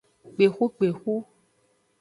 [0.33, 1.13] Kpexukpexu.